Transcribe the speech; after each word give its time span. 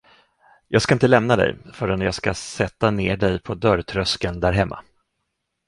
Jag 0.67 0.81
ska 0.81 0.93
inte 0.93 1.07
lämna 1.07 1.35
dig, 1.35 1.57
förrän 1.73 2.01
jag 2.01 2.13
ska 2.15 2.33
sätta 2.33 2.91
ner 2.91 3.17
dig 3.17 3.39
på 3.39 3.55
dörrtröskeln 3.55 4.39
därhemma. 4.39 4.83